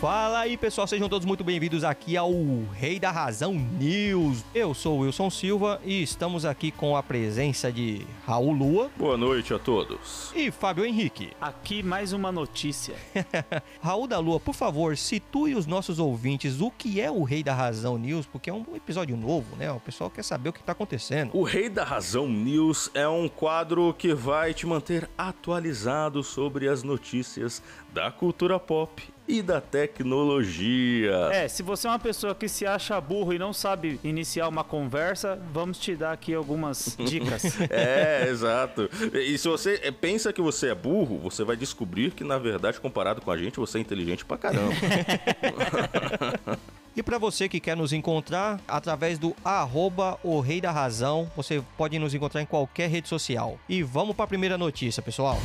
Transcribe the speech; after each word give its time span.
Fala 0.00 0.38
aí 0.38 0.56
pessoal, 0.56 0.86
sejam 0.86 1.10
todos 1.10 1.26
muito 1.26 1.44
bem-vindos 1.44 1.84
aqui 1.84 2.16
ao 2.16 2.32
Rei 2.72 2.98
da 2.98 3.10
Razão 3.10 3.52
News. 3.52 4.42
Eu 4.54 4.72
sou 4.72 4.96
o 4.96 5.00
Wilson 5.02 5.28
Silva 5.28 5.78
e 5.84 6.02
estamos 6.02 6.46
aqui 6.46 6.70
com 6.70 6.96
a 6.96 7.02
presença 7.02 7.70
de 7.70 8.06
Raul 8.26 8.50
Lua. 8.50 8.90
Boa 8.96 9.18
noite 9.18 9.52
a 9.52 9.58
todos. 9.58 10.32
E 10.34 10.50
Fábio 10.50 10.86
Henrique. 10.86 11.32
Aqui 11.38 11.82
mais 11.82 12.14
uma 12.14 12.32
notícia. 12.32 12.94
Raul 13.82 14.06
da 14.06 14.18
Lua, 14.18 14.40
por 14.40 14.54
favor, 14.54 14.96
situe 14.96 15.54
os 15.54 15.66
nossos 15.66 15.98
ouvintes 15.98 16.62
o 16.62 16.70
que 16.70 16.98
é 16.98 17.10
o 17.10 17.22
Rei 17.22 17.42
da 17.42 17.52
Razão 17.52 17.98
News, 17.98 18.24
porque 18.24 18.48
é 18.48 18.54
um 18.54 18.64
episódio 18.74 19.18
novo, 19.18 19.54
né? 19.56 19.70
O 19.70 19.80
pessoal 19.80 20.08
quer 20.08 20.24
saber 20.24 20.48
o 20.48 20.52
que 20.54 20.60
está 20.60 20.72
acontecendo. 20.72 21.32
O 21.34 21.42
Rei 21.42 21.68
da 21.68 21.84
Razão 21.84 22.26
News 22.26 22.90
é 22.94 23.06
um 23.06 23.28
quadro 23.28 23.92
que 23.92 24.14
vai 24.14 24.54
te 24.54 24.66
manter 24.66 25.10
atualizado 25.18 26.22
sobre 26.22 26.68
as 26.68 26.82
notícias 26.82 27.62
da 27.92 28.10
cultura 28.10 28.58
pop 28.58 29.02
e 29.26 29.42
da 29.42 29.60
tecnologia. 29.60 31.28
É, 31.32 31.46
se 31.46 31.62
você 31.62 31.86
é 31.86 31.90
uma 31.90 31.98
pessoa 31.98 32.34
que 32.34 32.48
se 32.48 32.66
acha 32.66 33.00
burro 33.00 33.32
e 33.32 33.38
não 33.38 33.52
sabe 33.52 34.00
iniciar 34.02 34.48
uma 34.48 34.64
conversa, 34.64 35.40
vamos 35.52 35.78
te 35.78 35.94
dar 35.94 36.12
aqui 36.12 36.34
algumas 36.34 36.96
dicas. 36.98 37.44
é, 37.70 38.26
exato. 38.28 38.90
E 39.12 39.38
se 39.38 39.46
você 39.46 39.78
pensa 40.00 40.32
que 40.32 40.42
você 40.42 40.68
é 40.68 40.74
burro, 40.74 41.18
você 41.18 41.44
vai 41.44 41.56
descobrir 41.56 42.10
que, 42.10 42.24
na 42.24 42.38
verdade, 42.38 42.80
comparado 42.80 43.20
com 43.20 43.30
a 43.30 43.38
gente, 43.38 43.58
você 43.58 43.78
é 43.78 43.80
inteligente 43.80 44.24
pra 44.24 44.36
caramba. 44.36 44.74
E 46.96 47.04
para 47.04 47.18
você 47.18 47.48
que 47.48 47.60
quer 47.60 47.76
nos 47.76 47.92
encontrar 47.92 48.60
através 48.66 49.16
do 49.16 49.34
arroba 49.44 50.18
o 50.24 50.40
Rei 50.40 50.60
da 50.60 50.72
Razão, 50.72 51.30
você 51.36 51.62
pode 51.76 51.96
nos 52.00 52.14
encontrar 52.14 52.42
em 52.42 52.46
qualquer 52.46 52.90
rede 52.90 53.08
social. 53.08 53.60
E 53.68 53.80
vamos 53.80 54.16
para 54.16 54.24
a 54.24 54.28
primeira 54.28 54.58
notícia, 54.58 55.00
pessoal. 55.00 55.38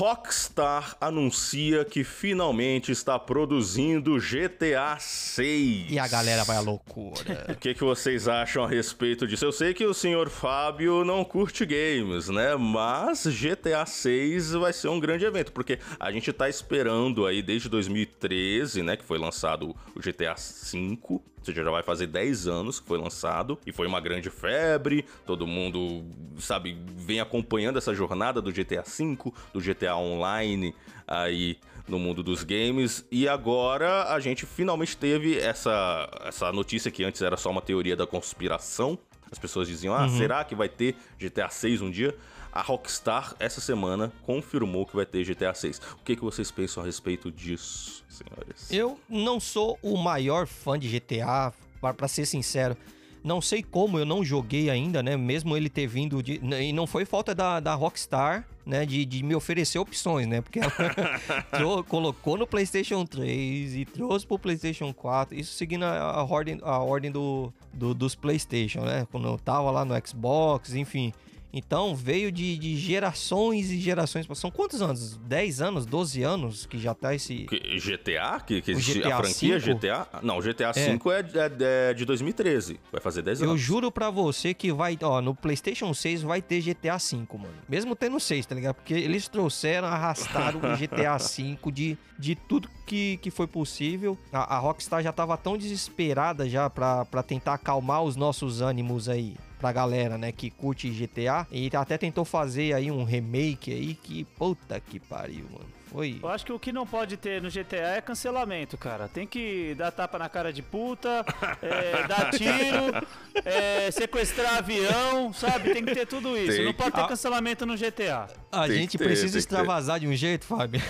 Rockstar 0.00 0.96
anuncia 0.98 1.84
que 1.84 2.02
finalmente 2.04 2.90
está 2.90 3.18
produzindo 3.18 4.16
GTA 4.16 4.96
6. 4.98 5.92
E 5.92 5.98
a 5.98 6.08
galera 6.08 6.42
vai 6.42 6.56
à 6.56 6.60
loucura. 6.60 7.44
o 7.52 7.54
que, 7.54 7.74
que 7.74 7.84
vocês 7.84 8.26
acham 8.26 8.64
a 8.64 8.66
respeito 8.66 9.26
disso? 9.26 9.44
Eu 9.44 9.52
sei 9.52 9.74
que 9.74 9.84
o 9.84 9.92
senhor 9.92 10.30
Fábio 10.30 11.04
não 11.04 11.22
curte 11.22 11.66
games, 11.66 12.30
né? 12.30 12.56
Mas 12.56 13.26
GTA 13.26 13.84
6 13.84 14.52
vai 14.52 14.72
ser 14.72 14.88
um 14.88 14.98
grande 14.98 15.26
evento, 15.26 15.52
porque 15.52 15.78
a 15.98 16.10
gente 16.10 16.32
tá 16.32 16.48
esperando 16.48 17.26
aí 17.26 17.42
desde 17.42 17.68
2013, 17.68 18.82
né? 18.82 18.96
Que 18.96 19.04
foi 19.04 19.18
lançado 19.18 19.76
o 19.94 20.00
GTA 20.00 20.34
5. 20.34 21.22
Ou 21.40 21.44
seja, 21.46 21.64
já 21.64 21.70
vai 21.70 21.82
fazer 21.82 22.06
10 22.06 22.46
anos 22.46 22.78
que 22.78 22.86
foi 22.86 22.98
lançado 22.98 23.58
e 23.66 23.72
foi 23.72 23.86
uma 23.86 23.98
grande 23.98 24.28
febre. 24.30 25.06
Todo 25.26 25.46
mundo, 25.46 26.04
sabe, 26.38 26.78
vem 26.96 27.18
acompanhando 27.18 27.78
essa 27.78 27.94
jornada 27.94 28.42
do 28.42 28.52
GTA 28.52 28.82
V, 28.82 29.32
do 29.52 29.60
GTA 29.60 29.96
Online 29.96 30.74
aí 31.08 31.58
no 31.88 31.98
mundo 31.98 32.22
dos 32.22 32.44
games. 32.44 33.04
E 33.10 33.26
agora 33.26 34.12
a 34.12 34.20
gente 34.20 34.44
finalmente 34.44 34.96
teve 34.96 35.38
essa, 35.38 36.08
essa 36.24 36.52
notícia 36.52 36.90
que 36.90 37.02
antes 37.02 37.22
era 37.22 37.36
só 37.36 37.50
uma 37.50 37.62
teoria 37.62 37.96
da 37.96 38.06
conspiração. 38.06 38.98
As 39.30 39.38
pessoas 39.38 39.66
diziam: 39.66 39.94
ah, 39.94 40.02
uhum. 40.02 40.18
será 40.18 40.44
que 40.44 40.54
vai 40.54 40.68
ter 40.68 40.94
GTA 41.18 41.48
6 41.48 41.80
um 41.80 41.90
dia? 41.90 42.14
A 42.52 42.62
Rockstar, 42.62 43.34
essa 43.38 43.60
semana, 43.60 44.12
confirmou 44.22 44.84
que 44.84 44.96
vai 44.96 45.06
ter 45.06 45.24
GTA 45.24 45.54
6. 45.54 45.78
O 46.00 46.04
que, 46.04 46.16
que 46.16 46.22
vocês 46.22 46.50
pensam 46.50 46.82
a 46.82 46.86
respeito 46.86 47.30
disso, 47.30 48.04
senhores? 48.08 48.70
Eu 48.72 48.98
não 49.08 49.38
sou 49.38 49.78
o 49.82 49.96
maior 49.96 50.46
fã 50.46 50.78
de 50.78 50.88
GTA, 50.88 51.52
para 51.80 52.08
ser 52.08 52.26
sincero. 52.26 52.76
Não 53.22 53.40
sei 53.40 53.62
como 53.62 53.98
eu 53.98 54.06
não 54.06 54.24
joguei 54.24 54.70
ainda, 54.70 55.02
né? 55.02 55.16
Mesmo 55.16 55.54
ele 55.56 55.68
ter 55.68 55.86
vindo 55.86 56.22
de. 56.22 56.40
E 56.42 56.72
não 56.72 56.86
foi 56.86 57.04
falta 57.04 57.34
da, 57.34 57.60
da 57.60 57.74
Rockstar, 57.74 58.48
né? 58.64 58.86
De, 58.86 59.04
de 59.04 59.22
me 59.22 59.34
oferecer 59.34 59.78
opções, 59.78 60.26
né? 60.26 60.40
Porque 60.40 60.58
ela 60.58 61.82
colocou 61.84 62.38
no 62.38 62.46
PlayStation 62.46 63.04
3 63.04 63.76
e 63.76 63.84
trouxe 63.84 64.26
pro 64.26 64.38
PlayStation 64.38 64.92
4. 64.94 65.38
Isso 65.38 65.52
seguindo 65.52 65.84
a, 65.84 65.98
a 65.98 66.24
ordem, 66.24 66.58
a 66.62 66.78
ordem 66.78 67.10
do, 67.10 67.52
do, 67.74 67.92
dos 67.92 68.14
PlayStation, 68.14 68.80
né? 68.80 69.06
Quando 69.10 69.28
eu 69.28 69.38
tava 69.38 69.70
lá 69.70 69.84
no 69.84 69.94
Xbox, 70.06 70.74
enfim. 70.74 71.12
Então 71.52 71.94
veio 71.94 72.30
de, 72.30 72.56
de, 72.56 72.76
gerações 72.76 73.70
e 73.70 73.78
gerações. 73.78 74.26
São 74.34 74.50
quantos 74.50 74.80
anos? 74.80 75.16
10 75.16 75.60
anos, 75.60 75.86
12 75.86 76.22
anos 76.22 76.66
que 76.66 76.78
já 76.78 76.94
tá 76.94 77.14
esse. 77.14 77.46
GTA? 77.46 78.40
Que, 78.46 78.60
que 78.60 78.74
GTA 78.74 79.16
a 79.16 79.18
franquia 79.18 79.60
5? 79.60 79.74
GTA? 79.74 80.06
Não, 80.22 80.38
o 80.38 80.42
GTA 80.42 80.72
V 80.72 80.80
é. 80.80 80.90
É, 80.90 81.90
é, 81.90 81.94
de 81.94 82.04
2013. 82.04 82.78
Vai 82.92 83.00
fazer 83.00 83.22
10 83.22 83.42
anos. 83.42 83.52
Eu 83.52 83.58
juro 83.58 83.90
pra 83.90 84.10
você 84.10 84.54
que 84.54 84.72
vai. 84.72 84.96
Ó, 85.02 85.20
no 85.20 85.34
PlayStation 85.34 85.92
6 85.92 86.22
vai 86.22 86.40
ter 86.40 86.60
GTA 86.60 86.98
V, 86.98 87.16
mano. 87.32 87.54
Mesmo 87.68 87.96
tendo 87.96 88.20
6, 88.20 88.46
tá 88.46 88.54
ligado? 88.54 88.76
Porque 88.76 88.94
eles 88.94 89.26
trouxeram, 89.28 89.88
arrastaram 89.88 90.60
o 90.60 90.76
GTA 90.76 91.16
V 91.16 91.58
de, 91.72 91.98
de 92.18 92.34
tudo 92.34 92.68
que, 92.86 93.18
que 93.18 93.30
foi 93.30 93.46
possível. 93.46 94.16
A, 94.32 94.56
a 94.56 94.58
Rockstar 94.58 95.02
já 95.02 95.12
tava 95.12 95.36
tão 95.36 95.56
desesperada 95.56 96.48
já 96.48 96.70
pra, 96.70 97.04
pra 97.04 97.22
tentar 97.22 97.54
acalmar 97.54 98.02
os 98.02 98.14
nossos 98.14 98.60
ânimos 98.60 99.08
aí 99.08 99.36
pra 99.60 99.72
galera, 99.72 100.16
né, 100.16 100.32
que 100.32 100.50
curte 100.50 100.90
GTA. 100.90 101.46
E 101.50 101.70
até 101.76 101.98
tentou 101.98 102.24
fazer 102.24 102.72
aí 102.72 102.90
um 102.90 103.04
remake 103.04 103.72
aí 103.72 103.94
que, 103.94 104.24
puta 104.24 104.80
que 104.80 104.98
pariu, 104.98 105.44
mano. 105.52 105.79
Foi. 105.90 106.20
Eu 106.22 106.28
acho 106.28 106.46
que 106.46 106.52
o 106.52 106.58
que 106.58 106.72
não 106.72 106.86
pode 106.86 107.16
ter 107.16 107.42
no 107.42 107.50
GTA 107.50 107.96
é 107.96 108.00
cancelamento, 108.00 108.78
cara. 108.78 109.08
Tem 109.08 109.26
que 109.26 109.74
dar 109.76 109.90
tapa 109.90 110.18
na 110.18 110.28
cara 110.28 110.52
de 110.52 110.62
puta, 110.62 111.24
é, 111.60 112.06
dar 112.06 112.30
tiro, 112.30 113.06
é, 113.44 113.90
sequestrar 113.90 114.58
avião, 114.58 115.32
sabe? 115.32 115.72
Tem 115.72 115.84
que 115.84 115.92
ter 115.92 116.06
tudo 116.06 116.36
isso. 116.38 116.56
Tem 116.56 116.64
não 116.64 116.72
pode 116.72 116.92
ter 116.92 117.06
cancelamento 117.08 117.66
no 117.66 117.76
GTA. 117.76 118.28
A 118.52 118.66
tem 118.66 118.78
gente 118.78 118.98
ter, 118.98 119.04
precisa 119.04 119.36
extravasar 119.38 119.98
de 119.98 120.06
um 120.06 120.14
jeito, 120.14 120.44
Fábio. 120.44 120.80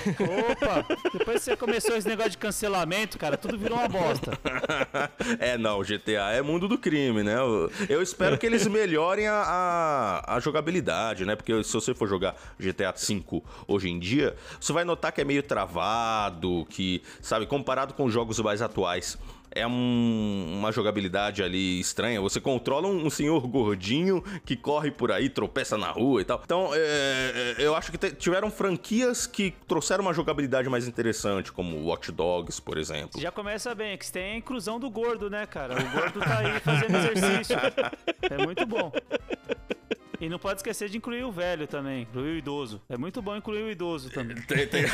Opa, 0.51 0.85
depois 1.17 1.39
que 1.39 1.45
você 1.45 1.57
começou 1.57 1.97
esse 1.97 2.09
negócio 2.09 2.33
de 2.33 2.39
cancelamento, 2.39 3.19
cara, 3.19 3.37
tudo 3.37 3.59
virou 3.59 3.79
uma 3.79 3.89
bosta. 3.89 4.39
é, 5.39 5.57
não, 5.57 5.79
o 5.79 5.83
GTA 5.83 6.33
é 6.33 6.43
mundo 6.43 6.69
do 6.69 6.77
crime, 6.77 7.23
né? 7.23 7.37
Eu 7.89 8.03
espero 8.03 8.37
que 8.37 8.45
eles 8.45 8.67
melhorem 8.67 9.27
a, 9.29 9.43
a, 10.27 10.37
a 10.37 10.41
jogabilidade, 10.41 11.25
né? 11.25 11.37
Porque 11.37 11.63
se 11.65 11.73
você 11.73 11.95
for 11.95 12.09
jogar 12.09 12.35
GTA 12.59 12.93
V 12.93 13.43
hoje 13.67 13.89
em 13.89 13.99
dia, 13.99 14.37
você 14.61 14.73
vai 14.73 14.85
notar 14.91 15.13
que 15.13 15.21
é 15.21 15.25
meio 15.25 15.43
travado, 15.43 16.67
que, 16.69 17.03
sabe, 17.21 17.47
comparado 17.47 17.95
com 17.95 18.11
jogos 18.11 18.39
mais 18.41 18.61
atuais 18.61 19.19
é 19.53 19.67
um, 19.67 20.59
uma 20.59 20.71
jogabilidade 20.73 21.43
ali 21.43 21.81
estranha. 21.81 22.21
Você 22.21 22.41
controla 22.41 22.87
um, 22.87 23.07
um, 23.07 23.11
senhor 23.11 23.47
gordinho 23.47 24.23
que 24.45 24.57
corre 24.57 24.91
por 24.91 25.11
aí, 25.11 25.29
tropeça 25.29 25.77
na 25.77 25.91
rua 25.91 26.21
e 26.21 26.25
tal. 26.25 26.41
Então, 26.45 26.71
é, 26.73 27.55
é 27.59 27.67
eu 27.67 27.75
acho 27.75 27.91
que 27.91 28.11
tiveram 28.13 28.51
franquias 28.51 29.27
que 29.27 29.53
trouxeram 29.67 30.03
uma 30.03 30.15
jogabilidade 30.15 30.69
mais 30.69 30.87
interessante, 30.87 31.53
como 31.53 31.85
Watch 31.85 32.13
Dogs, 32.13 32.61
por 32.63 32.79
exemplo. 32.79 33.21
Já 33.21 33.31
começa 33.31 33.75
bem, 33.75 33.97
que 33.99 34.07
você 34.07 34.13
tem 34.13 34.33
a 34.33 34.37
inclusão 34.37 34.79
do 34.79 34.89
gordo, 34.89 35.29
né, 35.29 35.47
cara? 35.47 35.75
O 35.75 35.91
gordo 35.91 36.21
tá 36.21 36.39
aí 36.39 36.61
fazendo 36.61 36.97
exercício. 36.97 37.57
é 38.23 38.39
muito 38.45 38.65
bom. 38.67 38.93
E 40.31 40.33
não 40.33 40.39
pode 40.39 40.61
esquecer 40.61 40.89
de 40.89 40.97
incluir 40.97 41.25
o 41.25 41.33
velho 41.33 41.67
também, 41.67 42.03
incluir 42.03 42.35
o 42.35 42.39
idoso. 42.39 42.81
É 42.89 42.97
muito 42.97 43.21
bom 43.21 43.37
incluir 43.37 43.65
o 43.65 43.71
idoso 43.71 44.11
também. 44.11 44.37
Tem, 44.43 44.65
tem, 44.65 44.85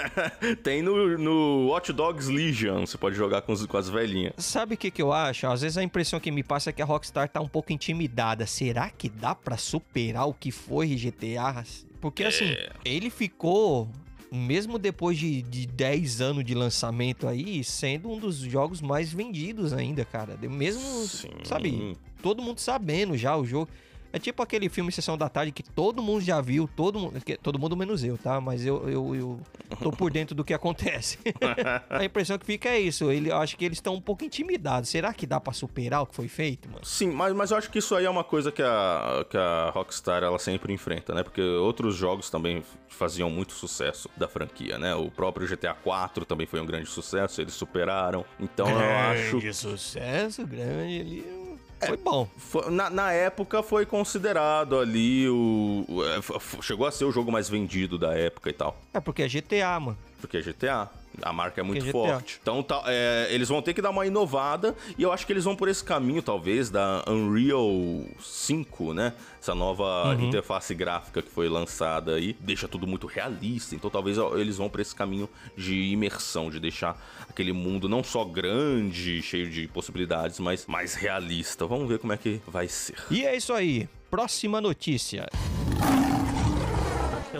tem 0.64 0.82
no, 0.82 1.18
no 1.18 1.66
Watch 1.68 1.92
Dogs 1.92 2.32
Legion, 2.32 2.86
você 2.86 2.96
pode 2.96 3.14
jogar 3.14 3.42
com, 3.42 3.52
os, 3.52 3.66
com 3.66 3.76
as 3.76 3.90
velhinhas. 3.90 4.32
Sabe 4.38 4.76
o 4.76 4.78
que, 4.78 4.90
que 4.90 5.02
eu 5.02 5.12
acho? 5.12 5.46
Às 5.46 5.60
vezes 5.60 5.76
a 5.76 5.82
impressão 5.82 6.18
que 6.18 6.30
me 6.30 6.42
passa 6.42 6.70
é 6.70 6.72
que 6.72 6.80
a 6.80 6.86
Rockstar 6.86 7.28
tá 7.28 7.42
um 7.42 7.46
pouco 7.46 7.74
intimidada. 7.74 8.46
Será 8.46 8.88
que 8.88 9.10
dá 9.10 9.34
para 9.34 9.58
superar 9.58 10.26
o 10.26 10.32
que 10.32 10.50
foi 10.50 10.88
GTA? 10.96 11.62
Porque 12.00 12.24
assim, 12.24 12.46
é. 12.46 12.70
ele 12.82 13.10
ficou 13.10 13.86
mesmo 14.32 14.78
depois 14.78 15.18
de, 15.18 15.42
de 15.42 15.66
10 15.66 16.22
anos 16.22 16.42
de 16.42 16.54
lançamento 16.54 17.28
aí, 17.28 17.62
sendo 17.62 18.10
um 18.10 18.18
dos 18.18 18.38
jogos 18.38 18.80
mais 18.80 19.12
vendidos 19.12 19.74
ainda, 19.74 20.06
cara. 20.06 20.38
Mesmo, 20.40 21.06
Sim. 21.06 21.28
sabe, 21.44 21.94
todo 22.22 22.42
mundo 22.42 22.60
sabendo 22.60 23.14
já 23.14 23.36
o 23.36 23.44
jogo. 23.44 23.68
É 24.12 24.18
tipo 24.18 24.42
aquele 24.42 24.68
filme 24.68 24.90
Sessão 24.90 25.16
da 25.16 25.28
Tarde 25.28 25.52
que 25.52 25.62
todo 25.62 26.02
mundo 26.02 26.20
já 26.20 26.40
viu, 26.40 26.68
todo 26.74 26.98
mundo, 26.98 27.22
todo 27.42 27.58
mundo 27.58 27.76
menos 27.76 28.02
eu, 28.02 28.18
tá? 28.18 28.40
Mas 28.40 28.66
eu, 28.66 28.88
eu, 28.88 29.14
eu 29.14 29.40
tô 29.80 29.90
por 29.90 30.10
dentro 30.12 30.34
do 30.34 30.44
que 30.44 30.52
acontece. 30.52 31.18
a 31.88 32.04
impressão 32.04 32.38
que 32.38 32.46
fica 32.46 32.68
é 32.68 32.80
isso. 32.80 33.10
Ele, 33.10 33.30
eu 33.30 33.36
acho 33.36 33.56
que 33.56 33.64
eles 33.64 33.78
estão 33.78 33.94
um 33.94 34.00
pouco 34.00 34.24
intimidados. 34.24 34.90
Será 34.90 35.14
que 35.14 35.26
dá 35.26 35.40
para 35.40 35.52
superar 35.52 36.02
o 36.02 36.06
que 36.06 36.14
foi 36.14 36.28
feito, 36.28 36.68
mano? 36.68 36.84
Sim, 36.84 37.10
mas, 37.10 37.32
mas 37.34 37.50
eu 37.50 37.56
acho 37.56 37.70
que 37.70 37.78
isso 37.78 37.94
aí 37.94 38.04
é 38.04 38.10
uma 38.10 38.24
coisa 38.24 38.50
que 38.50 38.62
a, 38.62 39.24
que 39.28 39.36
a 39.36 39.70
Rockstar 39.70 40.22
ela 40.22 40.38
sempre 40.38 40.72
enfrenta, 40.72 41.14
né? 41.14 41.22
Porque 41.22 41.40
outros 41.40 41.94
jogos 41.94 42.30
também 42.30 42.62
faziam 42.88 43.30
muito 43.30 43.52
sucesso 43.52 44.08
da 44.16 44.28
franquia, 44.28 44.78
né? 44.78 44.94
O 44.94 45.10
próprio 45.10 45.46
GTA 45.46 45.74
4 45.74 46.24
também 46.24 46.46
foi 46.46 46.60
um 46.60 46.66
grande 46.66 46.88
sucesso, 46.88 47.40
eles 47.40 47.54
superaram. 47.54 48.24
Então 48.38 48.66
grande 48.66 48.82
eu 48.82 48.90
acho. 48.90 49.38
Grande 49.38 49.56
sucesso, 49.56 50.46
grande 50.46 51.00
ali. 51.00 51.39
Foi 51.86 51.96
bom. 51.96 52.28
Foi, 52.36 52.70
na, 52.70 52.90
na, 52.90 53.12
época 53.12 53.62
foi 53.62 53.86
considerado 53.86 54.78
ali 54.78 55.28
o, 55.28 55.84
o, 55.88 56.04
é, 56.04 56.20
Chegou 56.62 56.86
a 56.86 56.92
ser 56.92 57.04
o 57.04 57.12
jogo 57.12 57.32
mais 57.32 57.48
vendido 57.48 57.98
da 57.98 58.14
época 58.14 58.50
e 58.50 58.52
tal. 58.52 58.76
É 58.92 59.00
porque 59.00 59.22
é 59.22 59.28
GTA, 59.28 59.80
mano. 59.80 59.98
Porque 60.20 60.36
é 60.36 60.40
GTA. 60.42 60.90
A 61.22 61.32
marca 61.32 61.60
é 61.60 61.64
muito 61.64 61.86
é 61.86 61.90
forte. 61.90 62.38
Então 62.40 62.62
tá, 62.62 62.82
é, 62.86 63.28
eles 63.30 63.48
vão 63.48 63.60
ter 63.60 63.74
que 63.74 63.82
dar 63.82 63.90
uma 63.90 64.06
inovada 64.06 64.74
e 64.96 65.02
eu 65.02 65.12
acho 65.12 65.26
que 65.26 65.32
eles 65.32 65.44
vão 65.44 65.56
por 65.56 65.68
esse 65.68 65.82
caminho, 65.82 66.22
talvez, 66.22 66.70
da 66.70 67.04
Unreal 67.06 68.04
5, 68.20 68.94
né? 68.94 69.12
Essa 69.40 69.54
nova 69.54 70.14
uhum. 70.14 70.28
interface 70.28 70.74
gráfica 70.74 71.22
que 71.22 71.30
foi 71.30 71.48
lançada 71.48 72.14
aí. 72.14 72.36
Deixa 72.40 72.68
tudo 72.68 72.86
muito 72.86 73.06
realista. 73.06 73.74
Então 73.74 73.90
talvez 73.90 74.18
eles 74.34 74.56
vão 74.56 74.68
por 74.68 74.80
esse 74.80 74.94
caminho 74.94 75.28
de 75.56 75.74
imersão, 75.74 76.50
de 76.50 76.60
deixar 76.60 76.96
aquele 77.28 77.52
mundo 77.52 77.88
não 77.88 78.02
só 78.04 78.24
grande, 78.24 79.22
cheio 79.22 79.50
de 79.50 79.66
possibilidades, 79.68 80.38
mas 80.38 80.66
mais 80.66 80.94
realista. 80.94 81.66
Vamos 81.66 81.88
ver 81.88 81.98
como 81.98 82.12
é 82.12 82.16
que 82.16 82.40
vai 82.46 82.68
ser. 82.68 82.96
E 83.10 83.24
é 83.24 83.36
isso 83.36 83.52
aí. 83.52 83.88
Próxima 84.10 84.60
notícia. 84.60 85.28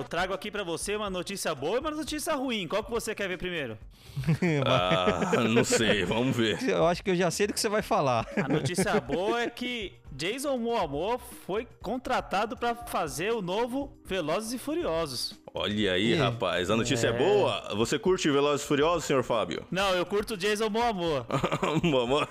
Eu 0.00 0.04
trago 0.04 0.32
aqui 0.32 0.50
para 0.50 0.64
você 0.64 0.96
uma 0.96 1.10
notícia 1.10 1.54
boa 1.54 1.76
e 1.76 1.78
uma 1.78 1.90
notícia 1.90 2.34
ruim. 2.34 2.66
Qual 2.66 2.82
que 2.82 2.90
você 2.90 3.14
quer 3.14 3.28
ver 3.28 3.36
primeiro? 3.36 3.76
ah, 4.66 5.44
não 5.46 5.62
sei, 5.62 6.06
vamos 6.06 6.34
ver. 6.34 6.58
Eu 6.66 6.86
acho 6.86 7.04
que 7.04 7.10
eu 7.10 7.14
já 7.14 7.30
sei 7.30 7.46
do 7.46 7.52
que 7.52 7.60
você 7.60 7.68
vai 7.68 7.82
falar. 7.82 8.26
A 8.42 8.48
notícia 8.48 8.96
boa 8.98 9.42
é 9.42 9.50
que 9.50 9.92
Jason 10.10 10.56
Momoa 10.56 11.18
foi 11.18 11.68
contratado 11.82 12.56
para 12.56 12.74
fazer 12.74 13.30
o 13.30 13.42
novo 13.42 13.94
Velozes 14.06 14.54
e 14.54 14.58
Furiosos. 14.58 15.38
Olha 15.52 15.92
aí, 15.92 16.14
rapaz, 16.14 16.70
a 16.70 16.76
notícia 16.76 17.08
é. 17.08 17.10
é. 17.10 17.12
boa. 17.12 17.74
Você 17.74 17.98
curte 17.98 18.30
Velozes 18.30 18.64
e 18.64 18.68
Furiosos, 18.68 19.04
senhor 19.04 19.24
Fábio? 19.24 19.64
Não, 19.70 19.90
eu 19.94 20.06
curto 20.06 20.36
Jason 20.36 20.68
Momoa. 20.68 21.26
Momoa. 21.82 22.28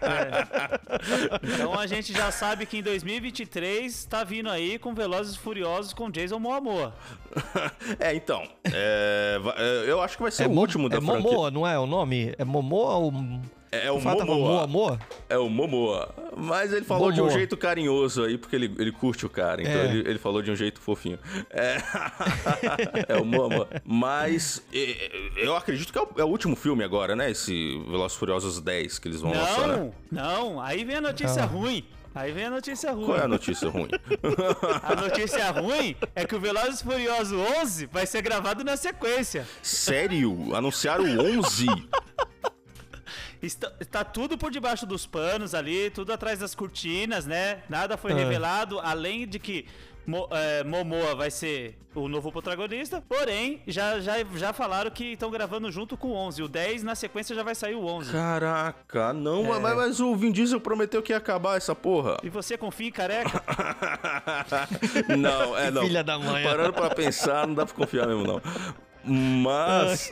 é. 0.00 0.82
Então 1.54 1.78
a 1.78 1.86
gente 1.86 2.12
já 2.12 2.30
sabe 2.30 2.66
que 2.66 2.78
em 2.78 2.82
2023 2.82 4.04
tá 4.04 4.22
vindo 4.22 4.48
aí 4.48 4.78
com 4.78 4.94
Velozes 4.94 5.34
e 5.34 5.38
Furiosos 5.38 5.92
com 5.92 6.10
Jason 6.10 6.38
Momoa. 6.38 6.94
é, 7.98 8.14
então, 8.14 8.42
é, 8.64 9.40
é, 9.56 9.90
eu 9.90 10.00
acho 10.00 10.16
que 10.16 10.22
vai 10.22 10.30
ser 10.30 10.44
é 10.44 10.46
o 10.46 10.50
último 10.50 10.88
da 10.88 10.98
é 10.98 11.00
franquia. 11.00 11.22
Momoa, 11.22 11.50
não 11.50 11.66
é 11.66 11.78
o 11.78 11.86
nome? 11.86 12.34
É 12.38 12.44
Momoa 12.44 12.94
ou... 12.96 13.12
É, 13.72 13.86
é 13.86 13.90
o 13.90 13.98
Momoa. 13.98 14.66
Momoa. 14.66 14.98
É 15.30 15.38
o 15.38 15.48
Momoa. 15.48 16.14
Mas 16.36 16.74
ele 16.74 16.84
falou 16.84 17.10
Momoa. 17.10 17.14
de 17.14 17.22
um 17.22 17.30
jeito 17.30 17.56
carinhoso 17.56 18.22
aí, 18.22 18.36
porque 18.36 18.54
ele, 18.54 18.70
ele 18.78 18.92
curte 18.92 19.24
o 19.24 19.30
cara. 19.30 19.62
Então 19.62 19.72
é. 19.72 19.84
ele, 19.86 20.10
ele 20.10 20.18
falou 20.18 20.42
de 20.42 20.50
um 20.50 20.56
jeito 20.56 20.78
fofinho. 20.78 21.18
É, 21.48 21.78
é 23.08 23.16
o 23.16 23.24
Momoa. 23.24 23.66
Mas 23.82 24.62
eu 25.36 25.56
acredito 25.56 25.90
que 25.90 25.98
é 25.98 26.02
o, 26.02 26.08
é 26.18 26.24
o, 26.24 26.28
último 26.28 26.54
filme 26.54 26.84
agora, 26.84 27.16
né? 27.16 27.30
Esse 27.30 27.78
Velozes 27.88 28.16
Furiosos 28.16 28.60
10 28.60 28.98
que 28.98 29.08
eles 29.08 29.22
vão 29.22 29.32
não, 29.32 29.40
lançar. 29.40 29.66
Não, 29.66 29.84
né? 29.84 29.92
não. 30.10 30.60
Aí 30.60 30.84
vem 30.84 30.96
a 30.96 31.00
notícia 31.00 31.42
ah. 31.42 31.46
ruim. 31.46 31.82
Aí 32.14 32.30
vem 32.30 32.44
a 32.44 32.50
notícia 32.50 32.92
ruim. 32.92 33.06
Qual 33.06 33.16
é 33.16 33.22
a 33.22 33.28
notícia 33.28 33.70
ruim? 33.70 33.88
a 34.82 34.94
notícia 34.94 35.50
ruim 35.50 35.96
é 36.14 36.26
que 36.26 36.34
o 36.34 36.40
Velozes 36.40 36.82
Furiosos 36.82 37.32
11 37.32 37.86
vai 37.86 38.06
ser 38.06 38.20
gravado 38.20 38.62
na 38.62 38.76
sequência. 38.76 39.46
Sério? 39.62 40.54
Anunciaram 40.54 41.04
o 41.04 41.38
11? 41.38 41.66
Está, 43.42 43.72
está, 43.80 44.04
tudo 44.04 44.38
por 44.38 44.52
debaixo 44.52 44.86
dos 44.86 45.04
panos 45.04 45.52
ali, 45.52 45.90
tudo 45.90 46.12
atrás 46.12 46.38
das 46.38 46.54
cortinas, 46.54 47.26
né? 47.26 47.62
Nada 47.68 47.96
foi 47.96 48.12
é. 48.12 48.14
revelado, 48.14 48.78
além 48.78 49.26
de 49.26 49.40
que 49.40 49.66
Mo, 50.06 50.28
é, 50.32 50.64
Momoa 50.64 51.14
vai 51.14 51.30
ser 51.30 51.78
o 51.94 52.08
novo 52.08 52.32
protagonista. 52.32 53.02
Porém, 53.08 53.62
já, 53.66 54.00
já, 54.00 54.14
já 54.34 54.52
falaram 54.52 54.90
que 54.90 55.12
estão 55.12 55.30
gravando 55.30 55.70
junto 55.70 55.96
com 55.96 56.08
o 56.08 56.14
11. 56.14 56.42
O 56.42 56.48
10, 56.48 56.82
na 56.82 56.94
sequência, 56.94 57.34
já 57.34 57.42
vai 57.42 57.54
sair 57.54 57.74
o 57.74 57.84
11. 57.84 58.12
Caraca, 58.12 59.12
não, 59.12 59.54
é. 59.54 59.58
mas, 59.58 59.76
mas, 59.76 60.00
o 60.00 60.14
Vin 60.16 60.32
Diesel 60.32 60.60
prometeu 60.60 61.02
que 61.02 61.12
ia 61.12 61.16
acabar 61.16 61.56
essa 61.56 61.74
porra. 61.74 62.16
E 62.22 62.28
você 62.28 62.58
confia 62.58 62.88
em 62.88 62.92
careca? 62.92 63.42
não, 65.16 65.56
é 65.56 65.70
não. 65.70 65.82
Filha 65.82 66.02
da 66.02 66.18
mãe. 66.18 66.44
Parando 66.44 66.72
pra 66.72 66.90
pensar, 66.90 67.46
não 67.46 67.54
dá 67.54 67.64
pra 67.64 67.74
confiar 67.74 68.06
mesmo, 68.06 68.24
não. 68.24 68.42
Mas. 69.04 70.10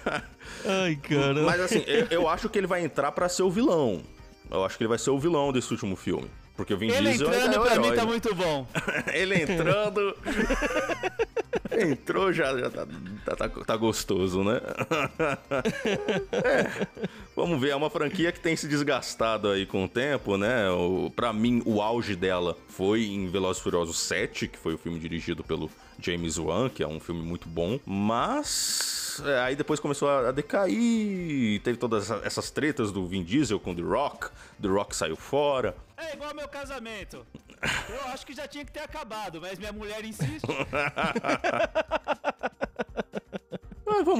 Ai, 0.66 0.96
cara. 0.96 1.42
Mas 1.42 1.60
assim, 1.60 1.84
eu, 1.86 2.06
eu 2.10 2.28
acho 2.28 2.48
que 2.48 2.58
ele 2.58 2.66
vai 2.66 2.82
entrar 2.84 3.12
para 3.12 3.28
ser 3.28 3.42
o 3.42 3.50
vilão. 3.50 4.02
Eu 4.50 4.64
acho 4.64 4.76
que 4.76 4.82
ele 4.82 4.88
vai 4.88 4.98
ser 4.98 5.10
o 5.10 5.18
vilão 5.18 5.52
desse 5.52 5.70
último 5.72 5.96
filme. 5.96 6.28
Porque 6.56 6.74
o 6.74 6.76
Vin 6.76 6.88
ele 6.88 7.10
Diesel 7.10 7.28
entrando 7.28 7.54
é 7.54 7.58
o 7.58 7.62
pra 7.62 7.74
herói. 7.74 7.90
mim 7.90 7.96
tá 7.96 8.04
muito 8.04 8.34
bom. 8.34 8.66
ele 9.14 9.42
entrando. 9.42 10.16
Entrou 11.70 12.32
já, 12.32 12.58
já 12.58 12.68
tá, 12.68 12.86
tá, 13.24 13.36
tá, 13.36 13.48
tá 13.48 13.76
gostoso, 13.76 14.42
né? 14.42 14.60
é, 16.32 16.86
vamos 17.36 17.60
ver, 17.60 17.68
é 17.70 17.76
uma 17.76 17.88
franquia 17.88 18.32
que 18.32 18.40
tem 18.40 18.56
se 18.56 18.66
desgastado 18.66 19.48
aí 19.48 19.64
com 19.66 19.84
o 19.84 19.88
tempo, 19.88 20.36
né? 20.36 20.68
O, 20.70 21.12
pra 21.14 21.32
mim, 21.32 21.62
o 21.64 21.80
auge 21.80 22.16
dela 22.16 22.56
foi 22.68 23.04
em 23.04 23.28
Velozes 23.28 23.62
Furiosos 23.62 24.00
7, 24.00 24.48
que 24.48 24.58
foi 24.58 24.74
o 24.74 24.78
filme 24.78 24.98
dirigido 24.98 25.44
pelo 25.44 25.70
James 26.00 26.38
Wan, 26.38 26.68
que 26.68 26.82
é 26.82 26.86
um 26.86 27.00
filme 27.00 27.22
muito 27.22 27.48
bom, 27.48 27.78
mas 27.84 29.22
é, 29.24 29.40
aí 29.40 29.56
depois 29.56 29.80
começou 29.80 30.08
a, 30.08 30.32
decair, 30.32 31.60
teve 31.62 31.76
todas 31.76 32.10
essas 32.10 32.50
tretas 32.50 32.92
do 32.92 33.06
Vin 33.06 33.22
Diesel 33.22 33.58
com 33.58 33.74
The 33.74 33.82
Rock, 33.82 34.28
The 34.60 34.68
Rock 34.68 34.94
saiu 34.94 35.16
fora. 35.16 35.74
É 35.96 36.14
igual 36.14 36.34
meu 36.34 36.48
casamento. 36.48 37.26
Eu 37.88 38.12
acho 38.12 38.24
que 38.24 38.32
já 38.34 38.46
tinha 38.46 38.64
que 38.64 38.70
ter 38.70 38.80
acabado, 38.80 39.40
mas 39.40 39.58
minha 39.58 39.72
mulher 39.72 40.04
insiste. 40.04 40.46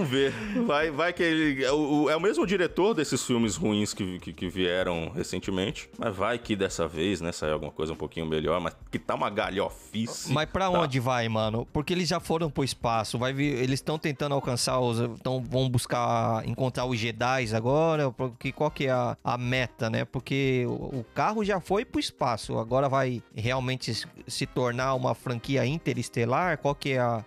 Ver. 0.08 0.32
Vai, 0.66 0.90
vai 0.90 1.12
que 1.12 1.22
ele. 1.22 1.64
É 1.64 1.72
o, 1.72 2.08
é 2.08 2.16
o 2.16 2.20
mesmo 2.20 2.46
diretor 2.46 2.94
desses 2.94 3.24
filmes 3.24 3.56
ruins 3.56 3.92
que, 3.92 4.18
que, 4.18 4.32
que, 4.32 4.48
vieram 4.48 5.10
recentemente. 5.14 5.88
Mas 5.98 6.16
vai 6.16 6.38
que 6.38 6.56
dessa 6.56 6.88
vez, 6.88 7.20
né, 7.20 7.30
sai 7.30 7.50
alguma 7.50 7.70
coisa 7.70 7.92
um 7.92 7.96
pouquinho 7.96 8.24
melhor. 8.26 8.60
Mas 8.60 8.74
que 8.90 8.98
tá 8.98 9.14
uma 9.14 9.28
galhofice. 9.28 10.32
Mas 10.32 10.48
pra 10.48 10.70
tá. 10.70 10.78
onde 10.78 10.98
vai, 10.98 11.28
mano? 11.28 11.66
Porque 11.72 11.92
eles 11.92 12.08
já 12.08 12.18
foram 12.18 12.50
pro 12.50 12.64
espaço. 12.64 13.18
Vai 13.18 13.32
vir, 13.32 13.54
eles 13.54 13.80
estão 13.80 13.98
tentando 13.98 14.34
alcançar 14.34 14.80
os. 14.80 14.98
Então 15.00 15.42
vão 15.42 15.68
buscar 15.68 16.46
encontrar 16.46 16.86
os 16.86 16.98
Jedi 16.98 17.54
agora. 17.54 18.10
Porque 18.10 18.50
qual 18.50 18.70
que 18.70 18.86
é 18.86 18.90
a, 18.90 19.16
a 19.22 19.36
meta, 19.36 19.90
né? 19.90 20.04
Porque 20.04 20.64
o, 20.66 21.00
o 21.00 21.04
carro 21.14 21.44
já 21.44 21.60
foi 21.60 21.84
pro 21.84 22.00
espaço. 22.00 22.58
Agora 22.58 22.88
vai 22.88 23.22
realmente 23.34 23.94
se, 23.94 24.06
se 24.26 24.46
tornar 24.46 24.94
uma 24.94 25.14
franquia 25.14 25.66
interestelar? 25.66 26.58
Qual 26.58 26.74
que 26.74 26.92
é 26.92 26.98
a, 26.98 27.24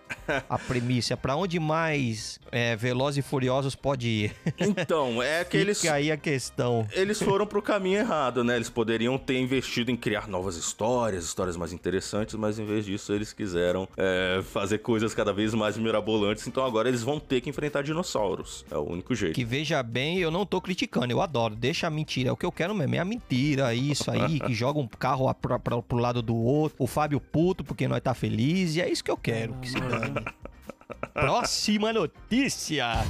a 0.48 0.58
premissa? 0.66 1.16
Pra 1.16 1.36
onde 1.36 1.60
mais 1.60 2.40
é, 2.50 2.71
Velozes 2.76 3.18
e 3.24 3.28
Furiosos 3.28 3.74
pode 3.74 4.08
ir? 4.08 4.32
Então, 4.82 5.22
é 5.22 5.44
que 5.44 5.56
eles... 5.56 5.80
Fica 5.80 5.94
aí 5.94 6.10
a 6.10 6.16
questão. 6.16 6.86
Eles 6.92 7.20
foram 7.20 7.46
pro 7.46 7.60
caminho 7.60 7.98
errado, 7.98 8.42
né? 8.44 8.56
Eles 8.56 8.70
poderiam 8.70 9.18
ter 9.18 9.38
investido 9.38 9.90
em 9.90 9.96
criar 9.96 10.28
novas 10.28 10.56
histórias, 10.56 11.24
histórias 11.24 11.56
mais 11.56 11.72
interessantes, 11.72 12.34
mas 12.34 12.58
em 12.58 12.64
vez 12.64 12.84
disso 12.84 13.12
eles 13.12 13.32
quiseram 13.32 13.88
é, 13.96 14.40
fazer 14.42 14.78
coisas 14.78 15.14
cada 15.14 15.32
vez 15.32 15.52
mais 15.54 15.76
mirabolantes, 15.76 16.46
então 16.46 16.64
agora 16.64 16.88
eles 16.88 17.02
vão 17.02 17.18
ter 17.18 17.40
que 17.40 17.50
enfrentar 17.50 17.82
dinossauros. 17.82 18.64
É 18.70 18.76
o 18.76 18.82
único 18.82 19.14
jeito. 19.14 19.34
Que 19.34 19.44
veja 19.44 19.82
bem, 19.82 20.18
eu 20.18 20.30
não 20.30 20.46
tô 20.46 20.60
criticando, 20.60 21.12
eu 21.12 21.20
adoro. 21.20 21.54
Deixa 21.54 21.86
a 21.86 21.90
mentira, 21.90 22.30
é 22.30 22.32
o 22.32 22.36
que 22.36 22.46
eu 22.46 22.52
quero 22.52 22.74
mesmo, 22.74 22.94
é 22.94 22.98
a 22.98 23.04
mentira, 23.04 23.74
isso 23.74 24.10
aí, 24.10 24.40
que 24.40 24.54
joga 24.54 24.78
um 24.78 24.86
carro 24.86 25.32
pra, 25.34 25.58
pra, 25.58 25.82
pro 25.82 25.98
lado 25.98 26.22
do 26.22 26.36
outro, 26.36 26.76
o 26.78 26.86
Fábio 26.86 27.20
puto 27.20 27.64
porque 27.64 27.86
nós 27.88 28.00
tá 28.00 28.14
feliz, 28.14 28.76
e 28.76 28.80
é 28.80 28.90
isso 28.90 29.02
que 29.04 29.10
eu 29.10 29.16
quero, 29.16 29.54
que 29.54 29.70
se 29.70 29.80
dane. 29.80 30.14
Próxima 31.12 31.92
notícia. 31.92 33.04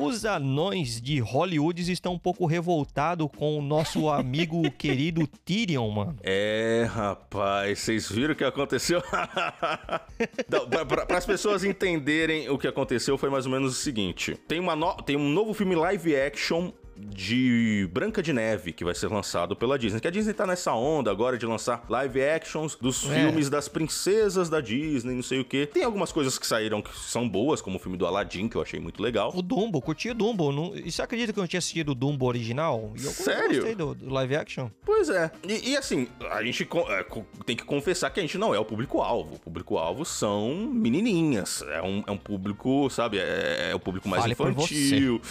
Os 0.00 0.24
anões 0.24 0.98
de 0.98 1.20
Hollywood 1.20 1.92
estão 1.92 2.14
um 2.14 2.18
pouco 2.18 2.46
revoltados 2.46 3.28
com 3.36 3.58
o 3.58 3.62
nosso 3.62 4.08
amigo 4.08 4.62
querido 4.72 5.26
Tyrion, 5.44 5.90
mano. 5.90 6.16
É, 6.22 6.88
rapaz, 6.90 7.80
vocês 7.80 8.10
viram 8.10 8.32
o 8.32 8.36
que 8.36 8.42
aconteceu? 8.42 9.02
Para 11.06 11.18
as 11.18 11.26
pessoas 11.26 11.64
entenderem 11.64 12.48
o 12.48 12.56
que 12.56 12.66
aconteceu, 12.66 13.18
foi 13.18 13.28
mais 13.28 13.44
ou 13.44 13.52
menos 13.52 13.72
o 13.72 13.76
seguinte: 13.76 14.34
tem, 14.48 14.58
uma 14.58 14.74
no... 14.74 14.94
tem 15.02 15.16
um 15.16 15.28
novo 15.28 15.52
filme 15.52 15.74
live 15.74 16.16
action 16.16 16.72
de 17.00 17.88
Branca 17.92 18.22
de 18.22 18.32
Neve, 18.32 18.72
que 18.72 18.84
vai 18.84 18.94
ser 18.94 19.08
lançado 19.08 19.56
pela 19.56 19.78
Disney. 19.78 20.00
Que 20.00 20.08
a 20.08 20.10
Disney 20.10 20.34
tá 20.34 20.46
nessa 20.46 20.72
onda 20.72 21.10
agora 21.10 21.38
de 21.38 21.46
lançar 21.46 21.84
live 21.88 22.22
actions 22.22 22.76
dos 22.76 23.08
é. 23.10 23.14
filmes 23.14 23.48
das 23.48 23.68
princesas 23.68 24.48
da 24.48 24.60
Disney, 24.60 25.14
não 25.14 25.22
sei 25.22 25.40
o 25.40 25.44
que. 25.44 25.66
Tem 25.66 25.84
algumas 25.84 26.12
coisas 26.12 26.38
que 26.38 26.46
saíram 26.46 26.82
que 26.82 26.96
são 26.96 27.28
boas, 27.28 27.60
como 27.60 27.76
o 27.76 27.78
filme 27.78 27.96
do 27.96 28.06
Aladdin, 28.06 28.48
que 28.48 28.56
eu 28.56 28.62
achei 28.62 28.80
muito 28.80 29.02
legal. 29.02 29.32
O 29.34 29.42
Dumbo, 29.42 29.80
curti 29.80 30.10
o 30.10 30.14
Dumbo. 30.14 30.52
Não... 30.52 30.74
E 30.74 30.90
você 30.90 31.02
acredita 31.02 31.32
que 31.32 31.38
eu 31.38 31.42
não 31.42 31.48
tinha 31.48 31.58
assistido 31.58 31.90
o 31.90 31.94
Dumbo 31.94 32.26
original? 32.26 32.92
E 32.96 33.04
eu 33.04 33.10
Sério? 33.10 33.54
gostei 33.54 33.74
do, 33.74 33.94
do 33.94 34.12
live 34.12 34.36
action. 34.36 34.68
Pois 34.84 35.08
é. 35.08 35.30
E, 35.46 35.70
e 35.70 35.76
assim, 35.76 36.08
a 36.30 36.42
gente 36.42 36.68
é, 36.88 37.06
tem 37.44 37.56
que 37.56 37.64
confessar 37.64 38.10
que 38.10 38.20
a 38.20 38.22
gente 38.22 38.38
não 38.38 38.54
é 38.54 38.58
o 38.58 38.64
público-alvo. 38.64 39.36
O 39.36 39.38
público-alvo 39.38 40.04
são 40.04 40.54
menininhas. 40.72 41.62
É 41.62 41.82
um, 41.82 42.02
é 42.06 42.10
um 42.10 42.16
público, 42.16 42.88
sabe? 42.90 43.18
É, 43.18 43.70
é 43.70 43.74
o 43.74 43.80
público 43.80 44.08
mais 44.08 44.22
Fale 44.22 44.32
infantil. 44.32 45.20